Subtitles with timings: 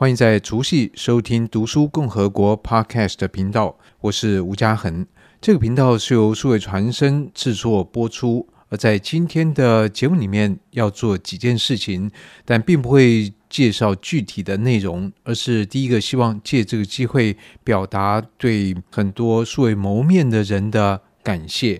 [0.00, 5.04] 欢迎在除夕收听读书共和国 Podcast 的频道，我是吴家恒。
[5.42, 8.48] 这个频道是由数位传声制作播出。
[8.70, 12.10] 而在今天的节目里面要做几件事情，
[12.46, 21.78] 但并不会介绍具体的内容，而是第一个希望借这个机会表达对很多素未谋面的人的感谢。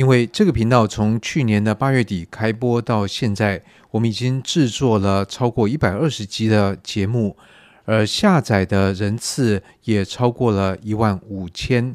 [0.00, 7.36] 因为这个频道从去年的八月底开播到现在，我们已经制作了超过一百二十集的节目，
[7.84, 11.94] 而下载的人次也超过了一万五千，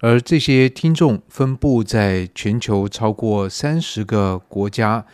[0.00, 5.06] 而这些听众分布在全球超过三十个国家，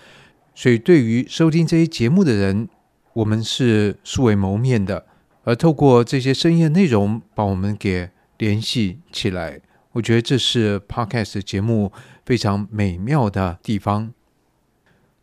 [0.57, 2.69] 所以对于收听这些节目的人，
[3.13, 5.07] 我们是素未谋面的，
[5.45, 9.61] 而透过这些声音的内容把我们给联系起来，
[9.93, 11.93] 我觉得这是 Podcast 节目
[12.25, 14.13] 非常美妙的地方。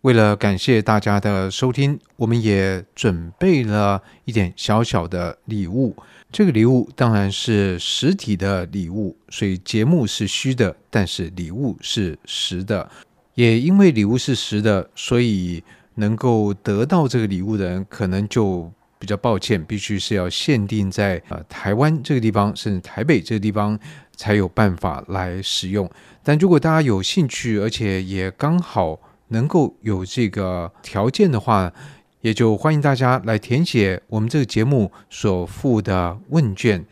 [0.01, 5.95] 为了感谢大家的收听，我们也准备了一点小小的礼物。
[6.31, 12.89] 这个礼物当然是实体的礼物，所以节目是虚的，但是礼物是实的。
[13.35, 15.63] 也因为礼物是实的，所以
[15.95, 23.77] 能够得到这个礼物的人，可能就比较抱歉，必须是要限定在呃台湾这个地方，甚至台北这个地方
[24.15, 25.89] 才有办法来使用。
[26.23, 28.99] 但如果大家有兴趣，而且也刚好。
[29.33, 31.71] 能够有这个条件的话，
[32.19, 36.85] 也就欢迎大家来填写我们这个节目所附的问卷，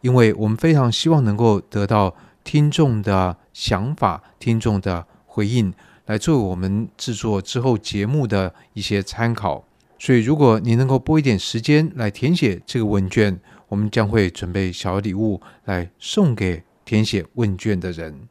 [0.00, 5.70] 因为我们非常希望能够得到听众的想法、听众的回应，
[6.06, 9.62] 来作为我们制作之后节目的一些参考。
[9.98, 18.28] 所以，如果你能够拨一点时间来填写这个问卷，我们将会准备小礼物来送给填写问卷的人。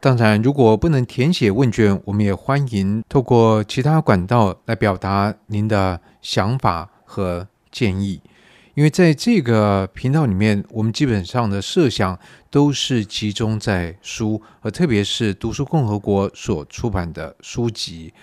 [0.00, 8.20] 当然，如果不能填写问卷，我们也欢迎透过其他管道来表达您的想法和建议。
[8.74, 12.18] 因为在这个频道里面，我们基本上的设想
[12.50, 18.14] 都是集中在书，而特别是读书共和国所出版的书籍。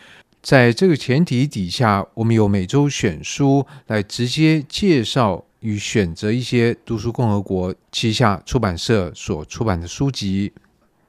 [0.42, 10.54] 在这个前提底下，我们有每周选书来直接介绍与选择一些读书共和国旗下出版社所出版的书籍。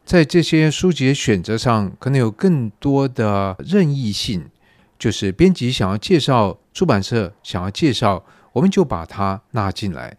[0.05, 4.47] 在这些书籍的选择上，可能有更多的任意性，
[4.99, 8.25] 就是编辑想要介绍，出版社想要介绍，
[8.55, 10.17] 我们就把它纳进来。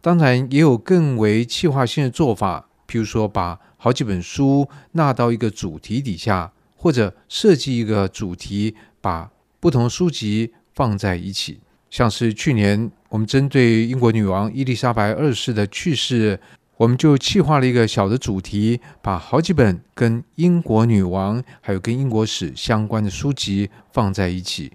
[0.00, 9.30] 当然，也有更为计划性的做法，譬如说把好几本书纳到一个主题底下，或者设计一个主题，把
[9.60, 11.60] 不同书籍放在一起。
[11.90, 16.40] 像是去年我们针对英国女王伊丽莎白二世的去世。
[16.78, 24.72] 我们就企划了一个小的主题，把好几本跟英国女王还有跟英国史相关的书籍放在一起，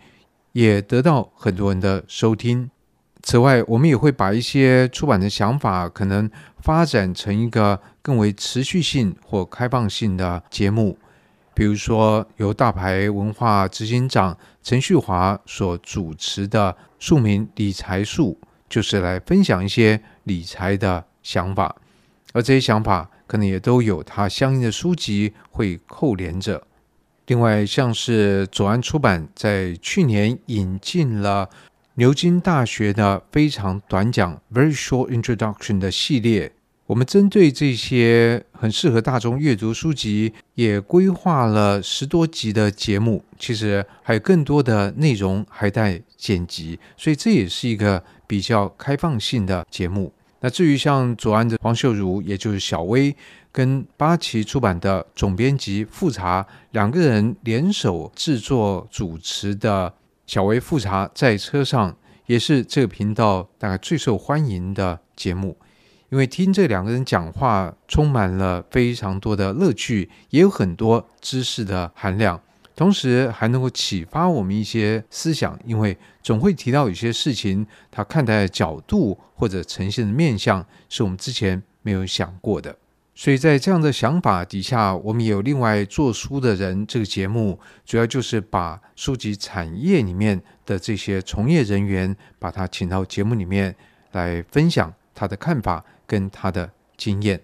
[0.51, 2.69] 也得到很多人的收听。
[3.23, 6.29] 此外，我们也会把一些出版的想法可能
[6.59, 10.99] 发展成一个更为持续性或开放性的节目，
[11.55, 18.37] 比如说由大牌文化执行长陈旭华所主持的《庶民理财术》，
[18.69, 21.73] 就是来分享一些理财的想法。
[22.33, 26.61] 而这些想法可能也都有它相应的书籍会扣连着。
[27.27, 31.49] 另外，像是左岸出版在去年引进了
[31.93, 36.51] 牛津大学的非常短讲 （Very Short Introduction） 的系列，
[36.87, 43.23] 我们针对这些很适合大众阅读书籍，也规划了十多集的节目。
[43.39, 50.13] 其实还有更多的内容还待剪辑，所以这也是一个比较开放性的节目。
[50.41, 53.15] 那至于像左岸的黄秀如，也就是小薇，
[53.51, 59.89] 跟八旗出版的总编辑复查两个人联手制作主持的
[60.27, 61.91] 《小薇复查在车上》，
[62.27, 65.57] 也是这个频道大概最受欢迎的节目，
[66.09, 72.39] 因为听这两个人讲话，充满了非常多的乐趣，也有很多知识的含量。
[72.75, 82.75] 同时还能够启发我们一些思想，因为总会提到有些事情，他看待的角度或者呈现的面相，是我们之前没有想过的。
[83.17, 86.85] 所以在这样的想法底下，我们也有另外做书的人。
[86.85, 93.73] 这个节目主要就是把书籍产业里面的这些从业人员，把他请到节目里面
[94.11, 97.41] 来分享他的看法跟他的经验。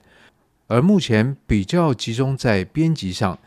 [0.68, 3.38] 而目前比较集中在编辑上。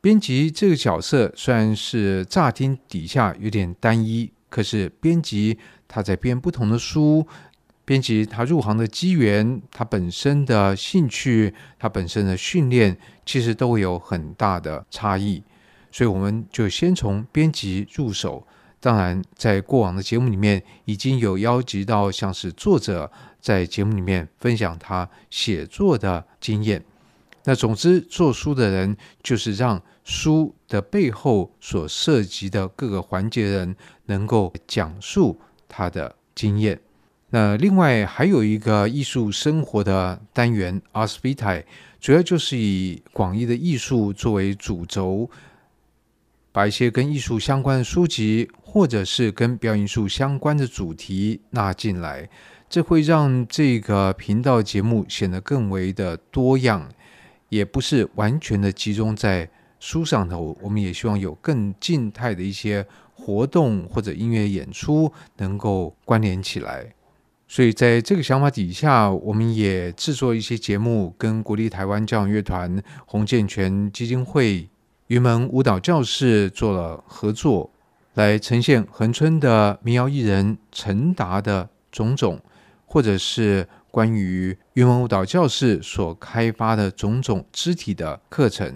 [0.00, 5.56] 编辑这个角色虽然是乍听底下有点单一，可是编辑
[5.86, 7.24] 他在编不同的书，
[7.84, 15.40] 编辑他入行的机缘，他本身的兴趣，他本身的训练，其实都有很大的差异。
[15.92, 18.44] 所以我们就先从编辑入手，
[18.80, 23.08] 当然，在过往的节目里面，已经有邀集到像是作者
[23.42, 26.82] 在节目里面分享他写作的经验。
[27.44, 36.80] 那总之，做书的人就是让书的背后所涉及的各个环节人能够讲述他的经验。
[37.30, 41.64] 那另外还有一个艺术生活的单元 Ars Vitae，
[42.00, 45.28] 主要就是以广义的艺术作为主轴。
[46.54, 52.28] 把一些跟艺术相关的书籍，或者是跟表演艺术相关的主题纳进来，
[52.72, 56.88] 这会让这个频道节目显得更为的多样，
[57.50, 59.46] 也不是完全的集中在
[59.78, 60.56] 书上头。
[60.62, 66.86] 我们也希望有更静态的一些活动或者音乐演出能够关联起来。
[67.46, 74.66] 所以在这个想法底下，我们也制作一些节目，跟国立台湾交响乐团、洪建全基金会。
[75.08, 77.70] 云门舞蹈教室做了合作，
[78.14, 82.40] 来呈现恒春的民谣艺人陈达的种种，
[82.92, 88.70] 或者是关于云门舞蹈教室所开发的种种肢体的课程。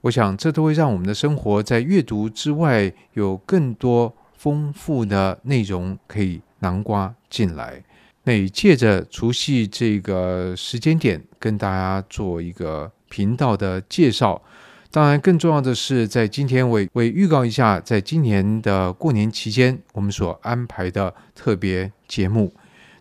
[0.00, 7.80] 我想，这都会让我们的生活在阅读之外，有更多丰富的内容可以囊括进来。
[8.24, 14.42] 那也借着除夕这个时间点，跟大家做一个频道的介绍。
[14.90, 22.52] 当然，更重要的是，在今天为为预告一下，在今年的过年期间，我们所安排的特别节目。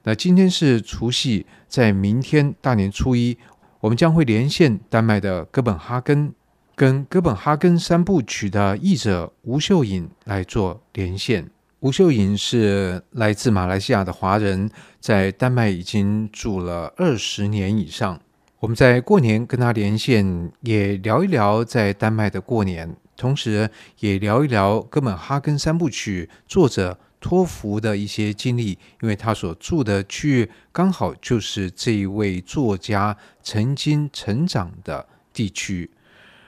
[0.03, 3.37] 那今天是除夕，在明天大年初一，
[3.81, 6.33] 我们将会连线丹麦的哥本哈根，
[6.75, 11.47] 跟哥本哈根三部曲的译者吴秀颖来做连线。
[11.81, 14.69] 吴秀颖是来自马来西亚的华人，
[14.99, 18.19] 在丹麦已经住了二十年以上。
[18.59, 23.69] 我们在过年跟他连线，也聊一聊在丹麦的过年，同时
[23.99, 35.89] 也聊一聊《哥本哈根三部曲》作者托福的一些经历，因为他所住的区域刚好就是这一位作家曾经成长的地区。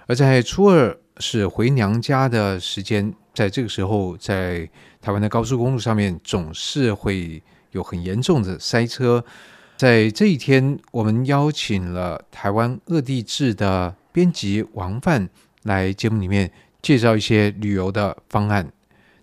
[0.08, 7.42] 而在初二是回娘家的时间，在这个时候，在台湾的高速公路上面总是会
[7.72, 9.24] 有很严重的塞车。
[9.78, 15.30] 在这一天，我们邀请了台湾恶地志的编辑王范
[15.64, 18.72] 来节目里面介绍一些旅游的方案。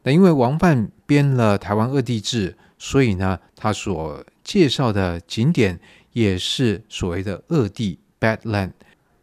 [0.03, 5.79] 那因为王范编了台湾恶地志，所以呢，他所介绍的景点
[6.13, 8.73] 也是所谓的恶地 （Badland）。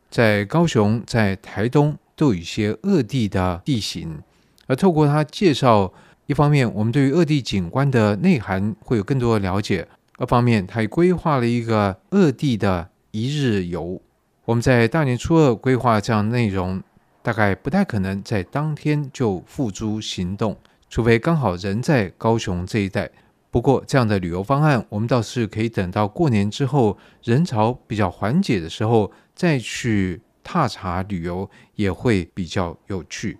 [0.10, 4.22] 在高雄、在台东都有一些恶地的地形。
[4.68, 5.92] 而透过他介绍，
[6.28, 9.88] 一方面我们对于恶地景观的内涵会有更多的了解。
[10.18, 14.02] 二方面，他也规划了一个恶地的一日游。
[14.46, 16.82] 我们在大年初二规划这样内容，
[17.28, 20.56] 大概不太可能在当天就付诸行动，
[20.90, 23.12] 除非刚好人在高雄这一带。
[23.52, 33.38] 不过，这样的旅游方案，我们倒是可以等到过年之后人潮比较缓解的时候再去踏查旅游，也会比较有趣。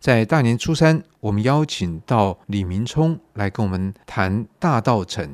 [0.00, 5.28] 在大年初三，我们邀请到李明璁来跟我们谈大稻埕。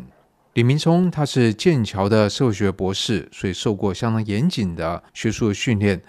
[0.54, 6.02] 李明璁他是剑桥的社会学博士，所以受过相当严谨的学术训练。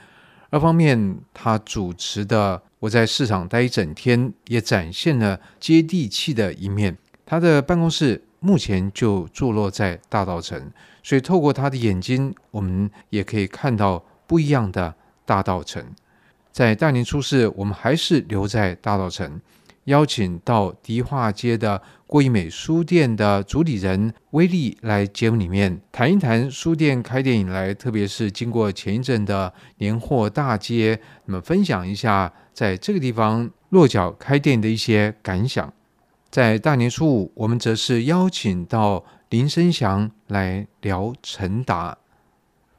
[0.53, 6.95] 二方面，他主持的《我在市场待一整天》也展现了接地气的一面。
[7.25, 10.71] 他的办公室目前就坐落在大道城，
[11.01, 14.93] 所以透过他的眼睛，我们也可以看到不一样的
[15.25, 15.83] 大道城。
[16.51, 19.41] 在大年初四，我们还是留在大道城。
[19.85, 35.73] 邀请到迪化街的郭怡美书店的主理人威利来节目里面谈一谈书店开店以来，特别是经过前一阵的年货大街，那么分享一下在这个地方落脚开店的一些感想。
[36.29, 41.97] 在大年初五，我们则是邀请到林生祥来聊陈达。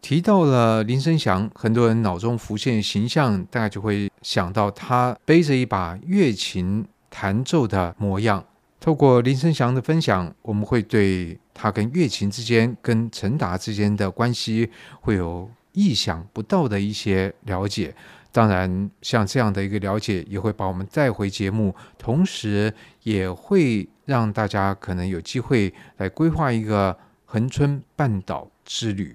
[0.00, 6.84] 提到了林生祥，很多人脑中浮现形象，大概就会想到他背着一把乐琴。
[7.16, 8.44] 弹奏的模样，
[8.80, 14.68] 透过林生祥的分享，我们会对他跟乐琴之间、跟陈达之间的关系
[15.00, 17.94] 会有意想不到的一些了解。
[18.32, 29.14] 当然，像这样的一个了解，也会把我们带回节目，同时也会让大家可能有机会来规划一个恒春半岛之旅。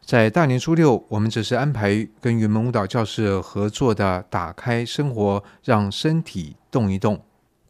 [0.00, 7.20] 在大年初六，我们则是安排跟云门舞蹈教室合作的“打开生活，让身体动一动”。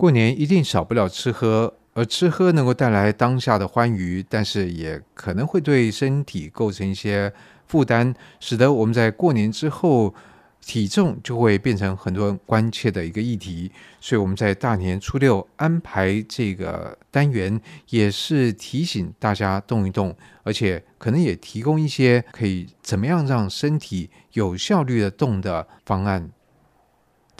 [0.02, 7.32] 过年一定少不了吃喝，而吃喝能够带来当下的欢愉，但是也可能会对身体构成一些
[7.68, 10.12] 负担，使得我们在过年之后
[10.60, 26.28] 体重就会变成很多人关切的一个议题，所以我们在大年初六安排这个单元，也是提醒大家动一动，而且可能也提供一些可以怎么样让身体有效率的动的方案。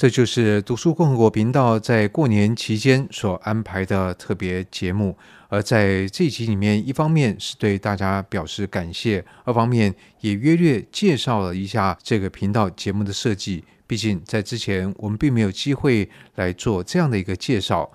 [0.02, 5.16] 这就是读书共和国频道在过年期间所安排的特别节目。
[5.48, 13.62] 而在这一集里面，一方面是对大家表示感谢，二方面也约略介绍了一下这个频道节目的设计。
[13.86, 17.88] 毕竟在之前我们并没有机会来做这样的一个介绍。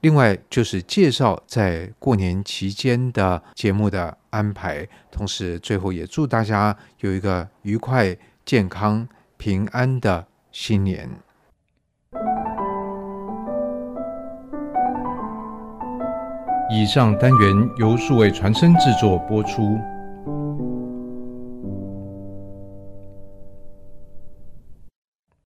[0.00, 11.08] 另外就是介绍在过年期间的节目的安排，同时最后也祝大家有一个愉快、健康、平安的新年。
[16.72, 19.78] 以上单元由数位传声制作播出。